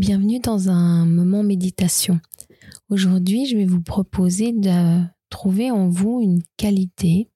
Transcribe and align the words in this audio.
Bienvenue 0.00 0.40
dans 0.40 0.70
un 0.70 1.04
moment 1.04 1.42
méditation. 1.42 2.20
Aujourd'hui, 2.88 3.44
je 3.44 3.54
vais 3.54 3.66
vous 3.66 3.82
proposer 3.82 4.54
de 4.54 5.02
trouver 5.28 5.70
en 5.70 5.90
vous 5.90 6.22
une 6.22 6.42
qualité, 6.56 7.28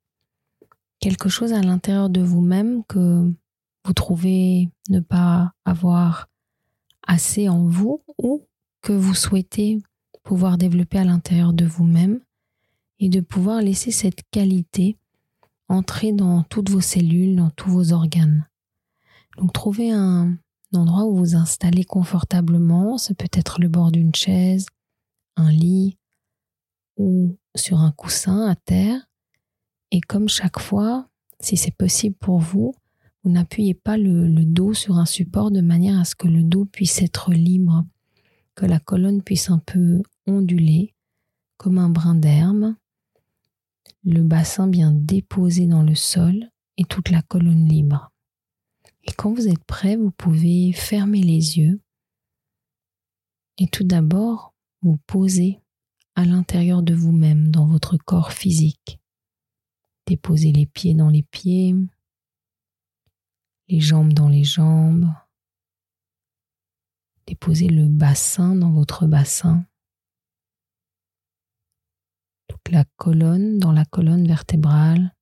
quelque 0.98 1.28
chose 1.28 1.52
à 1.52 1.60
l'intérieur 1.60 2.08
de 2.08 2.22
vous-même 2.22 2.82
que 2.84 3.30
vous 3.84 3.92
trouvez 3.92 4.70
ne 4.88 5.00
pas 5.00 5.52
avoir 5.66 6.30
assez 7.06 7.50
en 7.50 7.66
vous 7.66 8.02
ou 8.16 8.46
que 8.80 8.94
vous 8.94 9.14
souhaitez 9.14 9.82
pouvoir 10.22 10.56
développer 10.56 10.96
à 10.96 11.04
l'intérieur 11.04 11.52
de 11.52 11.66
vous-même 11.66 12.20
et 12.98 13.10
de 13.10 13.20
pouvoir 13.20 13.60
laisser 13.60 13.90
cette 13.90 14.22
qualité 14.30 14.96
entrer 15.68 16.14
dans 16.14 16.42
toutes 16.44 16.70
vos 16.70 16.80
cellules, 16.80 17.36
dans 17.36 17.50
tous 17.50 17.68
vos 17.68 17.92
organes. 17.92 18.48
Donc 19.36 19.52
trouvez 19.52 19.90
un, 19.90 20.38
endroit 20.76 21.04
où 21.04 21.16
vous 21.16 21.36
installez 21.36 21.84
confortablement. 21.84 22.98
Ce 22.98 23.12
peut 23.12 23.28
être 23.32 23.60
le 23.60 23.68
bord 23.68 23.90
d'une 23.92 24.14
chaise, 24.14 24.66
un 25.36 25.50
lit 25.50 25.98
ou 26.96 27.36
sur 27.54 27.78
un 27.78 27.92
coussin 27.92 28.46
à 28.48 28.54
terre. 28.54 29.08
Et 29.90 30.00
comme 30.00 30.28
chaque 30.28 30.58
fois, 30.58 31.08
si 31.40 31.56
c'est 31.56 31.74
possible 31.76 32.16
pour 32.16 32.38
vous, 32.38 32.74
vous 33.22 33.30
n'appuyez 33.30 33.74
pas 33.74 33.96
le, 33.96 34.26
le, 34.26 34.44
dos 34.44 34.74
sur 34.74 34.98
un 34.98 35.06
support 35.06 35.50
de 35.50 35.60
manière 35.60 35.98
à 35.98 36.04
ce 36.04 36.14
que 36.14 36.28
le 36.28 36.42
dos 36.42 36.64
puisse 36.66 37.00
être 37.00 37.32
libre, 37.32 37.84
que 38.54 38.66
la 38.66 38.78
colonne 38.78 39.22
puisse 39.22 39.50
un 39.50 39.58
peu 39.58 40.02
onduler 40.26 40.94
comme 41.56 41.78
un 41.78 41.88
brin 41.88 42.14
d'herbe, 42.14 42.74
le 44.04 44.22
bassin 44.22 44.66
bien 44.66 44.92
déposé 44.92 45.66
dans 45.66 45.82
le 45.82 45.94
sol 45.94 46.50
et 46.76 46.84
toute 46.84 47.10
la 47.10 47.22
colonne 47.22 47.66
libre. 47.66 48.10
Et 49.04 49.12
quand 49.12 49.32
vous 49.32 49.48
êtes 49.48 49.64
prêt, 49.64 49.96
vous 49.96 50.10
pouvez 50.10 50.72
fermer 50.72 51.22
les 51.22 51.58
yeux 51.58 51.80
et 53.58 53.68
tout 53.68 53.84
d'abord 53.84 54.54
vous 54.82 54.96
poser 55.06 55.60
à 56.16 56.24
l'intérieur 56.24 56.82
de 56.82 56.94
vous-même, 56.94 57.50
dans 57.50 57.66
votre 57.66 57.96
corps 57.96 58.32
physique. 58.32 59.00
Déposez 60.06 60.52
les 60.52 60.66
pieds 60.66 60.94
dans 60.94 61.08
les 61.08 61.22
pieds, 61.22 61.74
les 63.68 63.80
jambes 63.80 64.12
dans 64.12 64.28
les 64.28 64.44
jambes. 64.44 65.12
Déposez 67.26 67.68
le 67.68 67.88
bassin 67.88 68.54
dans 68.54 68.70
votre 68.70 69.06
bassin. 69.06 69.64
Toute 72.48 72.68
la 72.70 72.84
colonne 72.96 73.58
dans 73.58 73.72
la 73.72 73.84
colonne 73.86 74.26
vertébrale 74.26 75.14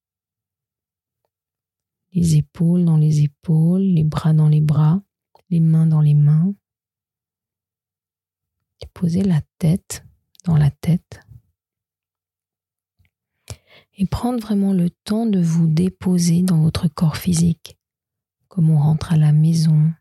les 2.12 2.36
épaules 2.36 2.84
dans 2.84 2.96
les 2.96 3.22
épaules, 3.22 3.82
les 3.82 4.04
bras 4.04 4.32
dans 4.32 4.48
les 4.48 4.60
bras, 4.60 5.02
les 5.50 5.60
mains 5.60 5.86
dans 5.86 6.00
les 6.00 6.14
mains. 6.14 6.54
Et 8.80 8.86
posez 8.92 9.22
la 9.22 9.40
tête 9.58 10.04
dans 10.44 10.56
la 10.56 10.70
tête. 10.70 11.20
Et 13.96 14.06
prendre 14.06 14.40
vraiment 14.40 14.72
le 14.72 14.90
temps 14.90 15.26
de 15.26 15.40
vous 15.40 15.66
déposer 15.66 16.42
dans 16.42 16.62
votre 16.62 16.88
corps 16.88 17.16
physique, 17.16 17.78
comme 18.48 18.70
on 18.70 18.78
rentre 18.78 19.12
à 19.12 19.16
la 19.16 19.32
maison 19.32 19.92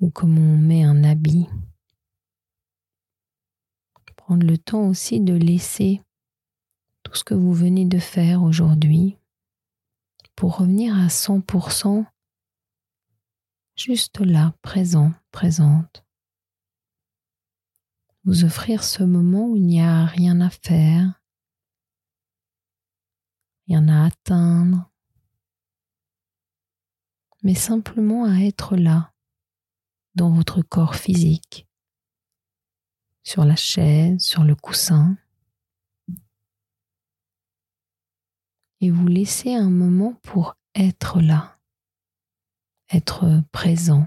ou 0.00 0.10
comme 0.10 0.38
on 0.38 0.56
met 0.56 0.84
un 0.84 1.02
habit. 1.04 1.48
Prendre 4.16 4.46
le 4.46 4.58
temps 4.58 4.86
aussi 4.86 5.20
de 5.20 5.32
laisser 5.32 6.02
tout 7.02 7.14
ce 7.14 7.24
que 7.24 7.32
vous 7.32 7.54
venez 7.54 7.86
de 7.86 7.98
faire 7.98 8.42
aujourd'hui 8.42 9.16
pour 10.38 10.58
revenir 10.58 10.96
à 10.96 11.08
100% 11.08 12.06
juste 13.74 14.20
là, 14.20 14.54
présent, 14.62 15.12
présente. 15.32 16.04
Vous 18.22 18.44
offrir 18.44 18.84
ce 18.84 19.02
moment 19.02 19.48
où 19.48 19.56
il 19.56 19.66
n'y 19.66 19.80
a 19.80 20.04
rien 20.04 20.40
à 20.40 20.48
faire, 20.48 21.20
rien 23.66 23.88
à 23.88 24.06
atteindre, 24.06 24.88
mais 27.42 27.56
simplement 27.56 28.24
à 28.24 28.38
être 28.38 28.76
là, 28.76 29.12
dans 30.14 30.30
votre 30.30 30.62
corps 30.62 30.94
physique, 30.94 31.66
sur 33.24 33.44
la 33.44 33.56
chaise, 33.56 34.20
sur 34.20 34.44
le 34.44 34.54
coussin. 34.54 35.16
Et 38.80 38.90
vous 38.90 39.06
laissez 39.06 39.54
un 39.54 39.70
moment 39.70 40.14
pour 40.22 40.56
être 40.74 41.20
là, 41.20 41.58
être 42.90 43.42
présent, 43.52 44.06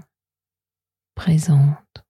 présente. 1.14 2.04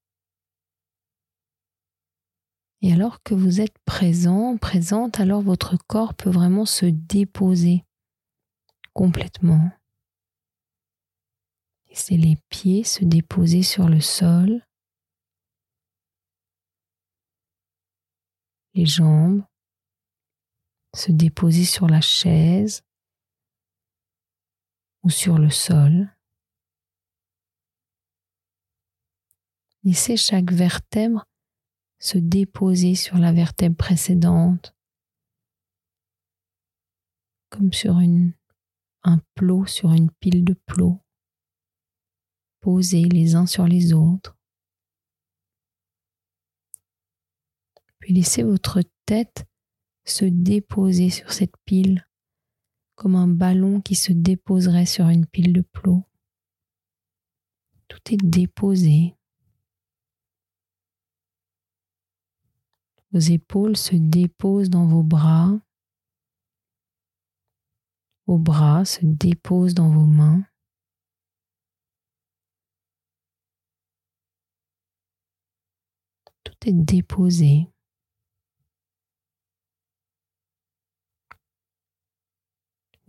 Et 2.80 2.92
alors 2.92 3.22
que 3.22 3.34
vous 3.34 3.60
êtes 3.60 3.78
présent, 3.84 4.56
présente, 4.56 5.20
alors 5.20 5.40
votre 5.42 5.76
corps 5.86 6.14
peut 6.14 6.30
vraiment 6.30 6.66
se 6.66 6.86
déposer 6.86 7.84
complètement. 8.92 9.70
Laissez 11.88 12.16
les 12.16 12.36
pieds 12.48 12.84
se 12.84 13.04
déposer 13.04 13.62
sur 13.62 13.88
le 13.88 14.00
sol, 14.00 14.66
les 18.74 18.86
jambes, 18.86 19.44
se 20.94 21.10
déposer 21.10 21.64
sur 21.64 21.86
la 21.86 22.00
chaise 22.00 22.82
ou 25.02 25.10
sur 25.10 25.38
le 25.38 25.50
sol. 25.50 26.14
Laissez 29.84 30.16
chaque 30.16 30.52
vertèbre 30.52 31.24
se 31.98 32.18
déposer 32.18 32.94
sur 32.94 33.16
la 33.16 33.32
vertèbre 33.32 33.76
précédente, 33.76 34.74
comme 37.48 37.72
sur 37.72 38.00
une, 38.00 38.34
un 39.04 39.18
plot, 39.34 39.66
sur 39.66 39.92
une 39.92 40.10
pile 40.10 40.44
de 40.44 40.54
plots, 40.54 41.00
posés 42.60 43.04
les 43.04 43.34
uns 43.34 43.46
sur 43.46 43.66
les 43.66 43.92
autres. 43.92 44.36
Puis 48.00 48.14
laissez 48.14 48.42
votre 48.42 48.82
tête 49.06 49.46
se 50.04 50.24
déposer 50.24 51.10
sur 51.10 51.32
cette 51.32 51.56
pile 51.64 52.06
comme 52.94 53.16
un 53.16 53.28
ballon 53.28 53.80
qui 53.80 53.94
se 53.94 54.12
déposerait 54.12 54.86
sur 54.86 55.08
une 55.08 55.26
pile 55.26 55.52
de 55.52 55.62
plots. 55.62 56.04
Tout 57.88 58.00
est 58.12 58.22
déposé. 58.22 59.16
Vos 63.12 63.18
épaules 63.18 63.76
se 63.76 63.94
déposent 63.94 64.70
dans 64.70 64.86
vos 64.86 65.02
bras. 65.02 65.60
Vos 68.26 68.38
bras 68.38 68.84
se 68.84 69.00
déposent 69.02 69.74
dans 69.74 69.90
vos 69.90 70.06
mains. 70.06 70.44
Tout 76.44 76.68
est 76.68 76.72
déposé. 76.72 77.71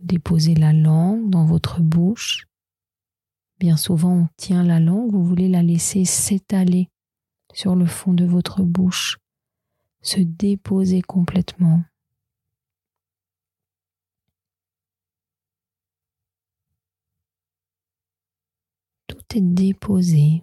Déposez 0.04 0.54
la 0.54 0.74
langue 0.74 1.30
dans 1.30 1.46
votre 1.46 1.80
bouche. 1.80 2.46
Bien 3.58 3.78
souvent, 3.78 4.12
on 4.12 4.28
tient 4.36 4.62
la 4.62 4.78
langue, 4.78 5.10
vous 5.10 5.24
voulez 5.24 5.48
la 5.48 5.62
laisser 5.62 6.04
s'étaler 6.04 6.90
sur 7.54 7.74
le 7.74 7.86
fond 7.86 8.12
de 8.12 8.26
votre 8.26 8.62
bouche, 8.62 9.16
se 10.02 10.20
déposer 10.20 11.00
complètement. 11.00 11.82
Tout 19.06 19.24
est 19.36 19.40
déposé. 19.40 20.42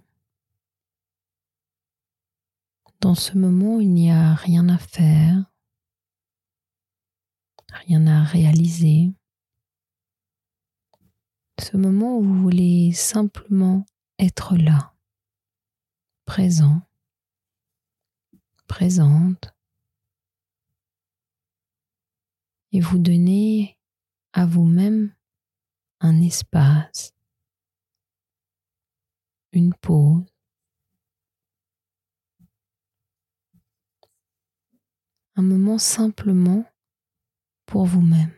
Dans 2.99 3.13
ce 3.13 3.37
moment, 3.37 3.79
il 3.79 3.93
n'y 3.93 4.09
a 4.09 4.33
rien 4.33 4.69
à 4.69 4.79
faire, 4.79 5.45
rien 7.85 8.07
à 8.07 8.23
réaliser 8.23 9.13
ce 11.61 11.77
moment 11.77 12.17
où 12.17 12.23
vous 12.23 12.41
voulez 12.41 12.91
simplement 12.91 13.85
être 14.17 14.57
là, 14.57 14.93
présent, 16.25 16.81
présente 18.67 19.53
et 22.71 22.79
vous 22.79 22.97
donnez 22.97 23.77
à 24.33 24.45
vous-même 24.45 25.13
un 25.99 26.21
espace, 26.21 27.13
une 29.51 29.73
pause. 29.73 30.25
Un 35.35 35.43
moment 35.43 35.77
simplement 35.77 36.65
pour 37.65 37.85
vous-même. 37.85 38.33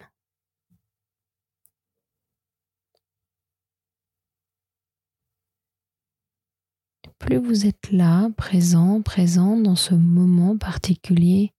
Plus 7.23 7.37
vous 7.37 7.65
êtes 7.65 7.89
là, 7.89 8.29
présent, 8.35 9.01
présent 9.01 9.55
dans 9.55 9.77
ce 9.77 9.95
moment 9.95 10.57
particulier, 10.57 11.53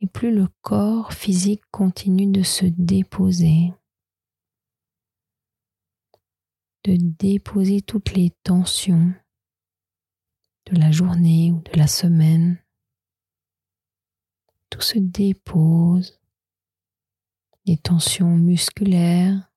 et 0.00 0.08
plus 0.08 0.34
le 0.34 0.48
corps 0.62 1.12
physique 1.12 1.62
continue 1.70 2.26
de 2.26 2.42
se 2.42 2.66
déposer, 2.66 3.72
de 6.82 6.96
déposer 6.96 7.82
toutes 7.82 8.14
les 8.14 8.30
tensions 8.42 9.14
de 10.66 10.76
la 10.76 10.90
journée 10.90 11.52
ou 11.52 11.62
de 11.72 11.78
la 11.78 11.86
semaine. 11.86 12.58
Tout 14.70 14.80
se 14.80 14.98
dépose, 14.98 16.18
les 17.64 17.76
tensions 17.76 18.36
musculaires, 18.36 19.52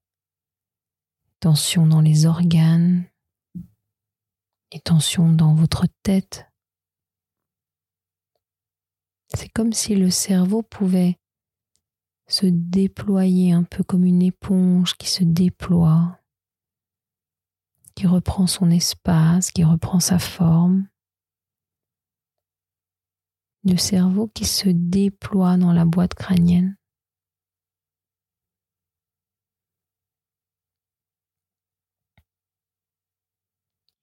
tensions 1.39 1.87
dans 1.87 2.01
les 2.01 2.27
organes, 2.27 3.05
les 4.73 4.79
tensions 4.79 5.31
dans 5.31 5.53
votre 5.53 5.85
tête. 6.01 6.47
C'est 9.35 9.49
comme 9.49 9.73
si 9.73 9.95
le 9.95 10.09
cerveau 10.09 10.63
pouvait 10.63 11.19
se 12.27 12.47
déployer 12.47 13.51
un 13.51 13.63
peu 13.63 13.83
comme 13.83 14.03
une 14.03 14.21
éponge 14.21 14.95
qui 14.95 15.07
se 15.07 15.23
déploie, 15.23 16.19
qui 17.95 18.07
reprend 18.07 18.47
son 18.47 18.71
espace, 18.71 19.51
qui 19.51 19.63
reprend 19.63 19.99
sa 19.99 20.17
forme. 20.17 20.87
Le 23.63 23.77
cerveau 23.77 24.27
qui 24.27 24.45
se 24.45 24.69
déploie 24.69 25.57
dans 25.57 25.71
la 25.71 25.85
boîte 25.85 26.15
crânienne. 26.15 26.75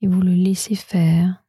Et 0.01 0.07
vous 0.07 0.21
le 0.21 0.35
laissez 0.35 0.75
faire. 0.75 1.45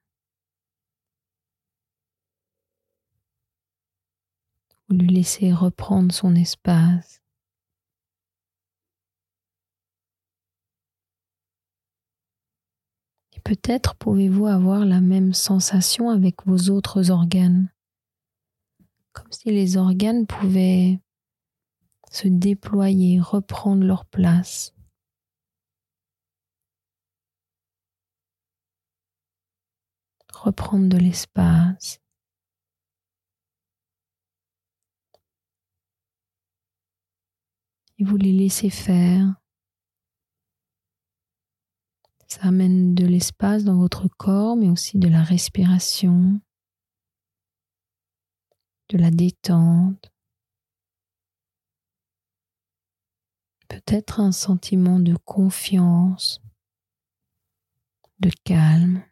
Vous 4.89 4.98
lui 4.98 5.07
laissez 5.07 5.53
reprendre 5.53 6.13
son 6.13 6.36
espace. 6.36 7.21
Et 13.33 13.39
peut-être 13.39 13.95
pouvez-vous 13.95 14.48
avoir 14.48 14.86
la 14.86 15.00
même 15.00 15.33
sensation 15.33 16.09
avec 16.09 16.45
vos 16.45 16.69
autres 16.69 17.09
organes, 17.09 17.71
comme 19.13 19.31
si 19.31 19.50
les 19.50 19.77
organes 19.77 20.27
pouvaient 20.27 21.00
se 22.12 22.27
déployer, 22.27 23.21
reprendre 23.21 23.86
leur 23.86 24.04
place. 24.06 24.74
Reprendre 30.42 30.90
de 30.90 30.98
l'espace. 30.98 32.00
Et 38.00 38.04
vous 38.04 38.18
les 38.18 38.32
laissez 38.32 38.72
faire. 38.72 39.36
Ça 42.28 42.48
amène 42.48 42.96
de 42.96 43.06
l'espace 43.06 43.64
dans 43.64 43.78
votre 43.78 44.08
corps, 44.08 44.56
mais 44.56 44.70
aussi 44.70 44.98
de 44.98 45.08
la 45.08 45.22
respiration, 45.22 46.42
de 48.90 48.98
la 48.98 49.12
détente. 49.12 50.12
Peut-être 53.68 54.20
un 54.20 54.32
sentiment 54.32 55.00
de 55.00 55.16
confiance, 55.18 56.42
de 58.20 58.32
calme. 58.44 59.04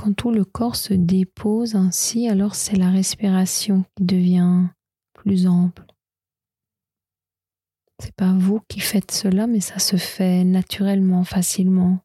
Quand 0.00 0.14
tout 0.14 0.30
le 0.30 0.46
corps 0.46 0.76
se 0.76 0.94
dépose 0.94 1.74
ainsi, 1.74 2.26
alors 2.26 2.54
c'est 2.54 2.76
la 2.76 2.90
respiration 2.90 3.84
qui 3.94 4.04
devient 4.06 4.68
plus 5.12 5.46
ample. 5.46 5.84
C'est 7.98 8.14
pas 8.14 8.32
vous 8.32 8.60
qui 8.66 8.80
faites 8.80 9.10
cela, 9.10 9.46
mais 9.46 9.60
ça 9.60 9.78
se 9.78 9.96
fait 9.96 10.42
naturellement, 10.42 11.22
facilement. 11.22 11.98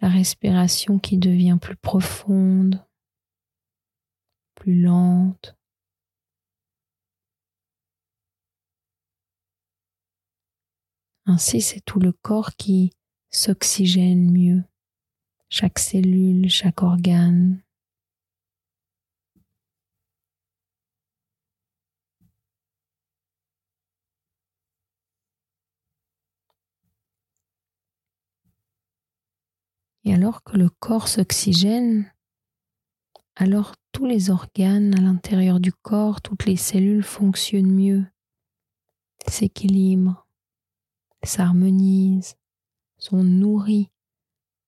La 0.00 0.08
respiration 0.08 0.98
qui 0.98 1.18
devient 1.18 1.58
plus 1.62 1.76
profonde, 1.76 2.84
plus 4.56 4.82
lente. 4.82 5.54
Ainsi, 11.26 11.60
c'est 11.60 11.80
tout 11.82 12.00
le 12.00 12.10
corps 12.10 12.56
qui 12.56 12.90
s'oxygène 13.30 14.32
mieux 14.32 14.64
chaque 15.52 15.78
cellule, 15.78 16.48
chaque 16.48 16.82
organe. 16.82 17.60
Et 30.04 30.14
alors 30.14 30.42
que 30.42 30.56
le 30.56 30.70
corps 30.70 31.06
s'oxygène, 31.06 32.10
alors 33.36 33.74
tous 33.92 34.06
les 34.06 34.30
organes 34.30 34.94
à 34.94 35.02
l'intérieur 35.02 35.60
du 35.60 35.70
corps, 35.70 36.22
toutes 36.22 36.46
les 36.46 36.56
cellules 36.56 37.04
fonctionnent 37.04 37.70
mieux, 37.70 38.06
s'équilibrent, 39.28 40.26
s'harmonisent, 41.22 42.36
sont 42.96 43.22
nourries 43.22 43.91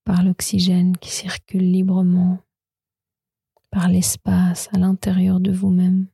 par 0.04 0.22
l'oxygène 0.22 0.96
qui 0.96 1.10
circule 1.10 1.70
librement, 1.70 2.38
par 3.70 3.88
l'espace 3.88 4.68
à 4.72 4.78
l'intérieur 4.78 5.40
de 5.40 5.50
vous-même. 5.50 6.06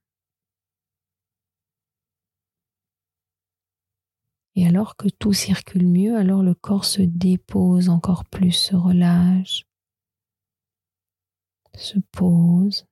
Et 4.56 4.66
alors 4.66 4.96
que 4.96 5.08
tout 5.08 5.32
circule 5.32 5.86
mieux, 5.86 6.16
alors 6.16 6.42
le 6.42 6.54
corps 6.54 6.84
se 6.84 7.02
dépose 7.02 7.88
encore 7.88 8.24
plus, 8.24 8.52
se 8.52 8.76
relâche, 8.76 9.64
se 11.74 11.98
pose. 12.12 12.86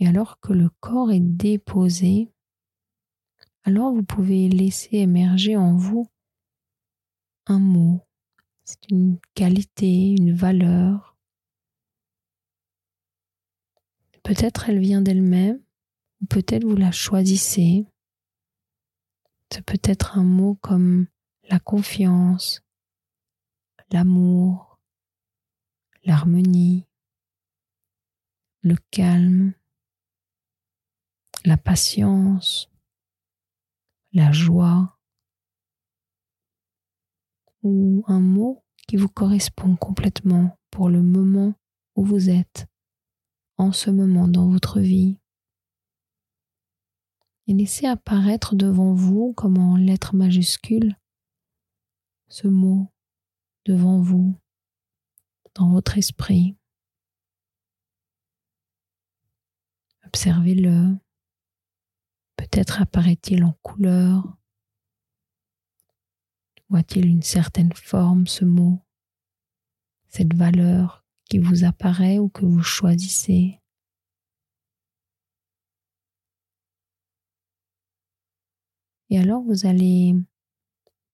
Et 0.00 0.06
alors 0.06 0.38
que 0.40 0.52
le 0.52 0.70
corps 0.80 1.10
est 1.10 1.20
déposé, 1.20 2.30
alors 3.64 3.92
vous 3.92 4.04
pouvez 4.04 4.48
laisser 4.48 4.98
émerger 4.98 5.56
en 5.56 5.76
vous 5.76 6.08
un 7.46 7.58
mot. 7.58 8.06
C'est 8.64 8.90
une 8.90 9.18
qualité, 9.34 10.10
une 10.10 10.34
valeur. 10.34 11.16
Peut-être 14.22 14.68
elle 14.68 14.78
vient 14.78 15.00
d'elle-même, 15.00 15.60
ou 16.20 16.26
peut-être 16.26 16.64
vous 16.64 16.76
la 16.76 16.92
choisissez. 16.92 17.86
C'est 19.50 19.64
peut-être 19.64 20.18
un 20.18 20.24
mot 20.24 20.56
comme 20.56 21.06
la 21.48 21.58
confiance, 21.58 22.62
l'amour, 23.90 24.78
l'harmonie, 26.04 26.84
le 28.60 28.76
calme, 28.90 29.54
la 31.48 31.56
patience, 31.56 32.70
la 34.12 34.32
joie 34.32 34.98
ou 37.62 38.04
un 38.06 38.20
mot 38.20 38.62
qui 38.86 38.96
vous 38.96 39.08
correspond 39.08 39.74
complètement 39.74 40.58
pour 40.70 40.90
le 40.90 41.02
moment 41.02 41.54
où 41.96 42.04
vous 42.04 42.28
êtes 42.28 42.66
en 43.56 43.72
ce 43.72 43.90
moment 43.90 44.28
dans 44.28 44.50
votre 44.50 44.78
vie. 44.80 45.18
Et 47.46 47.54
laissez 47.54 47.86
apparaître 47.86 48.54
devant 48.54 48.92
vous 48.92 49.32
comme 49.32 49.56
en 49.56 49.76
lettres 49.76 50.14
majuscules 50.14 50.98
ce 52.28 52.46
mot 52.46 52.92
devant 53.64 54.02
vous 54.02 54.38
dans 55.54 55.70
votre 55.70 55.96
esprit. 55.96 56.58
Observez-le 60.04 60.98
Peut-être 62.38 62.80
apparaît-il 62.80 63.42
en 63.42 63.52
couleur. 63.62 64.38
Ou 66.70 66.76
a-t-il 66.76 67.06
une 67.06 67.22
certaine 67.22 67.72
forme, 67.72 68.26
ce 68.28 68.44
mot, 68.44 68.78
cette 70.08 70.34
valeur 70.34 71.04
qui 71.28 71.38
vous 71.38 71.64
apparaît 71.64 72.18
ou 72.18 72.28
que 72.28 72.46
vous 72.46 72.62
choisissez? 72.62 73.60
Et 79.10 79.18
alors 79.18 79.42
vous 79.42 79.66
allez 79.66 80.14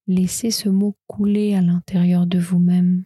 laisser 0.05 0.51
ce 0.51 0.69
mot 0.69 0.95
couler 1.07 1.55
à 1.55 1.61
l'intérieur 1.61 2.27
de 2.27 2.37
vous-même, 2.37 3.05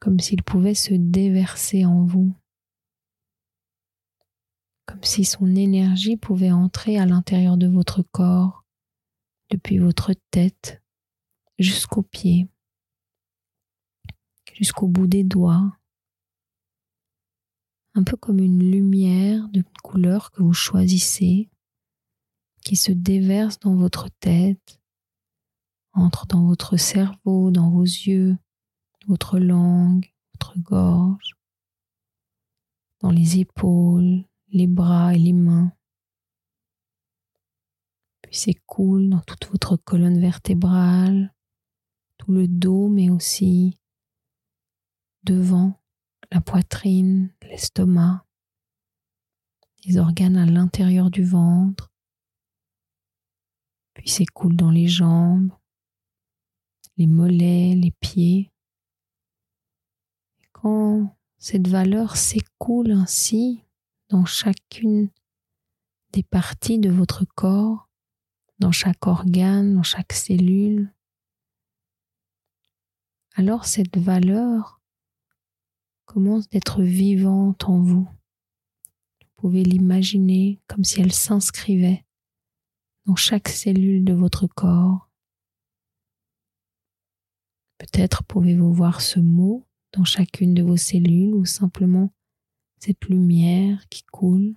comme 0.00 0.18
s'il 0.18 0.42
pouvait 0.42 0.74
se 0.74 0.94
déverser 0.94 1.84
en 1.84 2.04
vous, 2.04 2.34
comme 4.88 5.04
si 5.04 5.26
son 5.26 5.54
énergie 5.54 6.16
pouvait 6.16 6.50
entrer 6.50 6.98
à 6.98 7.04
l'intérieur 7.04 7.58
de 7.58 7.66
votre 7.66 8.02
corps, 8.02 8.64
depuis 9.50 9.76
votre 9.76 10.14
tête 10.30 10.82
jusqu'aux 11.58 12.02
pieds, 12.02 12.48
jusqu'au 14.54 14.88
bout 14.88 15.06
des 15.06 15.24
doigts, 15.24 15.76
un 17.94 18.02
peu 18.02 18.16
comme 18.16 18.38
une 18.38 18.70
lumière 18.70 19.46
de 19.50 19.62
couleur 19.82 20.30
que 20.30 20.42
vous 20.42 20.54
choisissez 20.54 21.50
qui 22.64 22.76
se 22.76 22.92
déverse 22.92 23.58
dans 23.58 23.76
votre 23.76 24.08
tête, 24.20 24.80
entre 25.92 26.26
dans 26.26 26.46
votre 26.46 26.78
cerveau, 26.78 27.50
dans 27.50 27.68
vos 27.68 27.84
yeux, 27.84 28.38
votre 29.06 29.38
langue, 29.38 30.10
votre 30.32 30.58
gorge, 30.58 31.36
dans 33.00 33.10
les 33.10 33.38
épaules, 33.40 34.27
les 34.50 34.66
bras 34.66 35.14
et 35.14 35.18
les 35.18 35.32
mains. 35.32 35.72
Puis 38.22 38.36
s'écoule 38.36 39.08
dans 39.08 39.20
toute 39.20 39.46
votre 39.46 39.76
colonne 39.76 40.20
vertébrale, 40.20 41.34
tout 42.18 42.32
le 42.32 42.48
dos, 42.48 42.88
mais 42.88 43.10
aussi 43.10 43.78
devant 45.22 45.80
la 46.30 46.40
poitrine, 46.40 47.32
l'estomac, 47.42 48.26
les 49.84 49.98
organes 49.98 50.36
à 50.36 50.46
l'intérieur 50.46 51.10
du 51.10 51.24
ventre, 51.24 51.90
puis 53.94 54.08
s'écoule 54.08 54.56
dans 54.56 54.70
les 54.70 54.88
jambes, 54.88 55.52
les 56.96 57.06
mollets, 57.06 57.74
les 57.74 57.92
pieds. 57.92 58.52
Et 60.40 60.46
quand 60.52 61.16
cette 61.38 61.68
valeur 61.68 62.16
s'écoule 62.16 62.90
ainsi 62.90 63.64
dans 64.08 64.24
chacune 64.24 65.10
des 66.12 66.22
parties 66.22 66.78
de 66.78 66.90
votre 66.90 67.24
corps, 67.24 67.88
dans 68.58 68.72
chaque 68.72 69.06
organe, 69.06 69.74
dans 69.74 69.82
chaque 69.82 70.12
cellule, 70.12 70.92
alors 73.38 73.66
cette 73.66 73.96
valeur 73.96 74.80
commence 76.06 76.48
d'être 76.48 76.82
vivante 76.82 77.68
en 77.68 77.80
vous. 77.80 78.08
Vous 79.20 79.28
pouvez 79.36 79.62
l'imaginer 79.62 80.60
comme 80.66 80.82
si 80.82 81.00
elle 81.00 81.12
s'inscrivait 81.12 82.04
dans 83.06 83.14
chaque 83.14 83.48
cellule 83.48 84.04
de 84.04 84.12
votre 84.12 84.48
corps. 84.48 85.08
Peut-être 87.78 88.24
pouvez-vous 88.24 88.72
voir 88.72 89.00
ce 89.00 89.20
mot 89.20 89.68
dans 89.92 90.04
chacune 90.04 90.54
de 90.54 90.64
vos 90.64 90.76
cellules 90.76 91.34
ou 91.34 91.44
simplement 91.44 92.12
cette 92.80 93.06
lumière 93.06 93.88
qui 93.88 94.04
coule. 94.04 94.54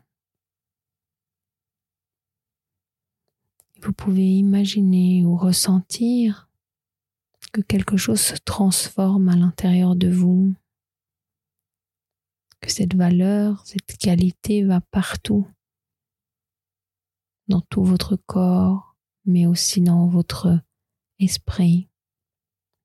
Vous 3.82 3.94
pouvez 3.94 4.38
imaginer 4.38 5.26
ou 5.26 5.36
ressentir 5.36 6.50
que 7.52 7.62
quelque 7.62 7.98
chose 7.98 8.22
se 8.22 8.36
transforme 8.36 9.28
à 9.30 9.36
l'intérieur 9.36 9.96
de 9.96 10.10
vous, 10.10 10.54
que 12.62 12.72
cette 12.72 12.96
valeur, 12.96 13.66
cette 13.66 13.98
qualité 13.98 14.64
va 14.64 14.82
partout. 14.82 15.48
Dans 17.48 17.62
tout 17.62 17.84
votre 17.84 18.16
corps, 18.16 18.96
mais 19.26 19.48
aussi 19.48 19.82
dans 19.82 20.08
votre 20.08 20.62
esprit, 21.20 21.90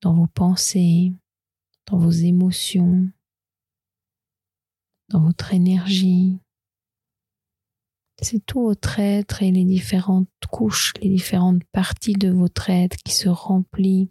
dans 0.01 0.15
vos 0.15 0.27
pensées, 0.27 1.13
dans 1.87 1.99
vos 1.99 2.11
émotions, 2.11 3.09
dans 5.09 5.21
votre 5.21 5.55
énergie. 5.55 6.39
C'est 8.23 8.45
tout 8.45 8.63
votre 8.63 8.99
être 8.99 9.43
et 9.43 9.51
les 9.51 9.65
différentes 9.65 10.29
couches, 10.51 10.95
les 11.03 11.11
différentes 11.11 11.63
parties 11.73 12.15
de 12.15 12.31
votre 12.31 12.71
être 12.71 12.97
qui 13.05 13.13
se 13.13 13.29
remplit, 13.29 14.11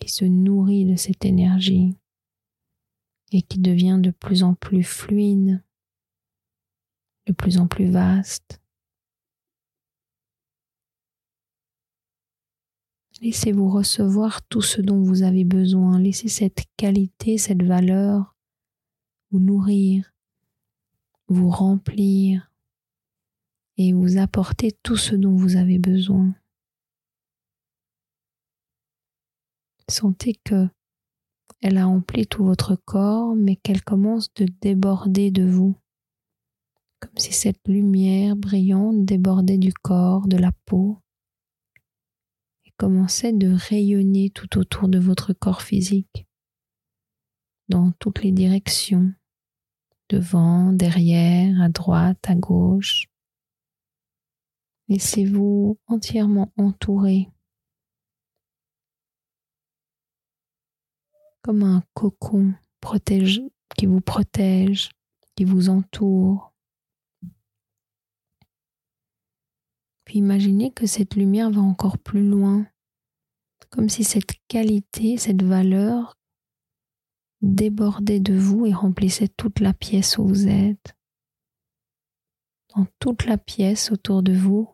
qui 0.00 0.10
se 0.10 0.24
nourrit 0.24 0.84
de 0.84 0.96
cette 0.96 1.24
énergie 1.24 1.96
et 3.32 3.42
qui 3.42 3.58
devient 3.58 3.98
de 4.00 4.10
plus 4.10 4.42
en 4.42 4.54
plus 4.54 4.82
fluide, 4.82 5.62
de 7.26 7.32
plus 7.32 7.58
en 7.58 7.66
plus 7.66 7.90
vaste. 7.90 8.60
Laissez-vous 13.22 13.68
recevoir 13.68 14.42
tout 14.48 14.62
ce 14.62 14.80
dont 14.80 15.02
vous 15.02 15.22
avez 15.22 15.44
besoin. 15.44 15.98
Laissez 15.98 16.28
cette 16.28 16.64
qualité, 16.76 17.36
cette 17.36 17.62
valeur 17.62 18.34
vous 19.30 19.40
nourrir, 19.40 20.12
vous 21.30 21.48
remplir 21.48 22.52
et 23.78 23.94
vous 23.94 24.18
apporter 24.18 24.72
tout 24.82 24.96
ce 24.96 25.14
dont 25.14 25.34
vous 25.34 25.56
avez 25.56 25.78
besoin. 25.78 26.34
Sentez 29.88 30.34
que 30.44 30.68
elle 31.62 31.78
a 31.78 31.86
rempli 31.86 32.26
tout 32.26 32.44
votre 32.44 32.76
corps, 32.76 33.34
mais 33.34 33.56
qu'elle 33.56 33.82
commence 33.82 34.32
de 34.34 34.46
déborder 34.60 35.30
de 35.30 35.44
vous, 35.44 35.74
comme 37.00 37.16
si 37.16 37.32
cette 37.32 37.66
lumière 37.66 38.36
brillante 38.36 39.04
débordait 39.04 39.58
du 39.58 39.72
corps, 39.72 40.26
de 40.26 40.36
la 40.36 40.52
peau, 40.66 40.98
commençait 42.80 43.34
de 43.34 43.52
rayonner 43.52 44.30
tout 44.30 44.58
autour 44.58 44.88
de 44.88 44.98
votre 44.98 45.34
corps 45.34 45.60
physique, 45.60 46.26
dans 47.68 47.92
toutes 47.98 48.22
les 48.22 48.32
directions, 48.32 49.12
devant, 50.10 50.72
derrière, 50.72 51.62
à 51.62 51.68
droite, 51.68 52.18
à 52.28 52.34
gauche. 52.34 53.06
Laissez-vous 54.88 55.78
entièrement 55.86 56.52
entouré, 56.58 57.30
comme 61.42 61.62
un 61.62 61.82
cocon 61.94 62.52
qui 63.76 63.86
vous 63.86 64.00
protège, 64.00 64.90
qui 65.36 65.44
vous 65.44 65.68
entoure. 65.68 66.52
Puis 70.04 70.18
imaginez 70.18 70.72
que 70.72 70.86
cette 70.86 71.14
lumière 71.14 71.50
va 71.52 71.60
encore 71.60 71.98
plus 71.98 72.28
loin, 72.28 72.66
comme 73.70 73.88
si 73.88 74.02
cette 74.02 74.32
qualité, 74.48 75.18
cette 75.18 75.44
valeur 75.44 76.19
débordait 77.42 78.20
de 78.20 78.34
vous 78.34 78.66
et 78.66 78.72
remplissait 78.72 79.28
toute 79.28 79.60
la 79.60 79.72
pièce 79.72 80.18
où 80.18 80.26
vous 80.26 80.48
êtes. 80.48 80.94
Dans 82.74 82.86
toute 82.98 83.24
la 83.24 83.38
pièce 83.38 83.90
autour 83.90 84.22
de 84.22 84.32
vous, 84.32 84.68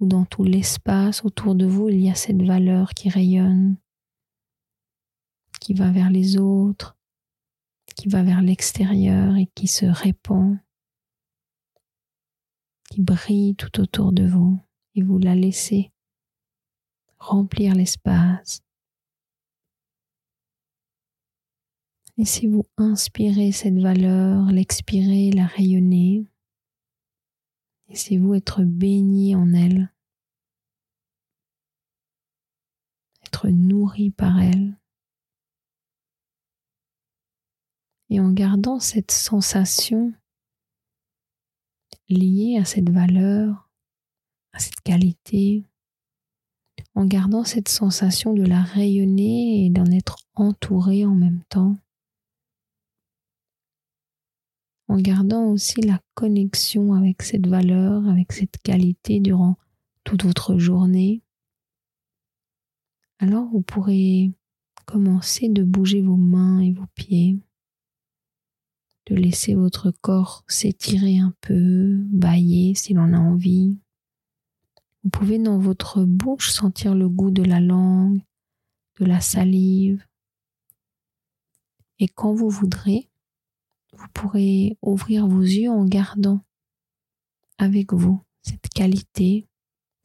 ou 0.00 0.06
dans 0.06 0.24
tout 0.24 0.44
l'espace 0.44 1.24
autour 1.24 1.54
de 1.54 1.66
vous, 1.66 1.88
il 1.88 2.00
y 2.00 2.10
a 2.10 2.14
cette 2.14 2.42
valeur 2.42 2.90
qui 2.94 3.08
rayonne, 3.08 3.76
qui 5.60 5.74
va 5.74 5.90
vers 5.90 6.10
les 6.10 6.38
autres, 6.38 6.96
qui 7.96 8.08
va 8.08 8.22
vers 8.22 8.42
l'extérieur 8.42 9.36
et 9.36 9.46
qui 9.54 9.68
se 9.68 9.86
répand 9.86 10.58
qui 12.92 13.00
brille 13.00 13.56
tout 13.56 13.80
autour 13.80 14.12
de 14.12 14.26
vous 14.26 14.60
et 14.94 15.02
vous 15.02 15.18
la 15.18 15.34
laissez 15.34 15.90
remplir 17.18 17.74
l'espace. 17.74 18.60
Laissez-vous 22.18 22.66
inspirer 22.76 23.52
cette 23.52 23.78
valeur, 23.78 24.46
l'expirer, 24.52 25.30
la 25.32 25.46
rayonner. 25.46 26.26
Laissez-vous 27.88 28.34
être 28.34 28.62
béni 28.64 29.34
en 29.34 29.52
elle, 29.54 29.92
être 33.26 33.48
nourri 33.48 34.10
par 34.10 34.40
elle. 34.40 34.78
Et 38.10 38.20
en 38.20 38.30
gardant 38.30 38.78
cette 38.78 39.10
sensation 39.10 40.12
lié 42.10 42.58
à 42.60 42.66
cette 42.66 42.90
valeur, 42.90 43.70
à 44.52 44.58
cette 44.58 44.80
qualité, 44.82 45.64
en 46.94 47.06
gardant 47.06 47.44
cette 47.44 47.68
sensation 47.68 48.34
de 48.34 48.42
la 48.42 48.62
rayonner 48.62 49.64
et 49.64 49.70
d'en 49.70 49.86
être 49.86 50.18
entouré 50.34 51.06
en 51.06 51.14
même 51.14 51.42
temps, 51.48 51.78
en 54.92 54.98
gardant 54.98 55.46
aussi 55.46 55.80
la 55.80 56.02
connexion 56.12 56.92
avec 56.92 57.22
cette 57.22 57.46
valeur, 57.46 58.06
avec 58.08 58.30
cette 58.30 58.58
qualité 58.58 59.20
durant 59.20 59.56
toute 60.04 60.24
votre 60.24 60.58
journée, 60.58 61.22
alors 63.18 63.46
vous 63.46 63.62
pourrez 63.62 64.32
commencer 64.84 65.48
de 65.48 65.62
bouger 65.62 66.02
vos 66.02 66.18
mains 66.18 66.60
et 66.60 66.72
vos 66.72 66.84
pieds, 66.94 67.38
de 69.06 69.14
laisser 69.14 69.54
votre 69.54 69.90
corps 69.90 70.44
s'étirer 70.46 71.18
un 71.18 71.32
peu, 71.40 71.96
bailler 72.10 72.74
s'il 72.74 72.98
en 72.98 73.14
a 73.14 73.18
envie. 73.18 73.78
Vous 75.04 75.10
pouvez 75.10 75.38
dans 75.38 75.58
votre 75.58 76.04
bouche 76.04 76.50
sentir 76.50 76.94
le 76.94 77.08
goût 77.08 77.30
de 77.30 77.42
la 77.42 77.60
langue, 77.60 78.20
de 79.00 79.06
la 79.06 79.22
salive. 79.22 80.04
Et 81.98 82.08
quand 82.08 82.34
vous 82.34 82.50
voudrez, 82.50 83.08
vous 83.92 84.08
pourrez 84.14 84.76
ouvrir 84.82 85.26
vos 85.26 85.42
yeux 85.42 85.70
en 85.70 85.84
gardant 85.84 86.44
avec 87.58 87.92
vous 87.92 88.22
cette 88.42 88.68
qualité, 88.68 89.46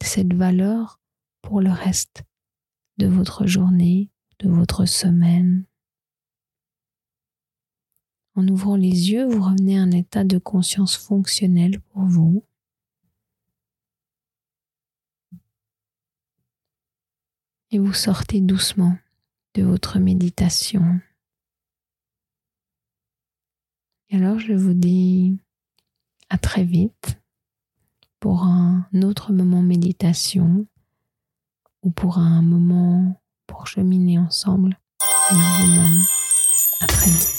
cette 0.02 0.32
valeur 0.32 1.00
pour 1.42 1.60
le 1.60 1.70
reste 1.70 2.22
de 2.98 3.06
votre 3.06 3.46
journée, 3.46 4.10
de 4.40 4.48
votre 4.48 4.84
semaine. 4.86 5.64
En 8.34 8.46
ouvrant 8.46 8.76
les 8.76 9.10
yeux, 9.10 9.26
vous 9.26 9.42
revenez 9.42 9.78
à 9.78 9.82
un 9.82 9.90
état 9.90 10.22
de 10.22 10.38
conscience 10.38 10.96
fonctionnel 10.96 11.80
pour 11.80 12.02
vous. 12.02 12.44
Et 17.70 17.78
vous 17.78 17.92
sortez 17.92 18.40
doucement 18.40 18.96
de 19.54 19.62
votre 19.62 19.98
méditation. 19.98 21.00
Et 24.10 24.16
alors 24.16 24.38
je 24.38 24.54
vous 24.54 24.74
dis 24.74 25.38
à 26.30 26.38
très 26.38 26.64
vite 26.64 27.20
pour 28.20 28.44
un 28.44 28.86
autre 29.02 29.32
moment 29.32 29.62
méditation 29.62 30.66
ou 31.82 31.90
pour 31.90 32.18
un 32.18 32.42
moment 32.42 33.20
pour 33.46 33.66
cheminer 33.66 34.18
ensemble 34.18 34.78
vers 35.30 35.60
vous-même. 35.60 36.02
À 36.80 36.86
très 36.86 37.10
vite. 37.10 37.37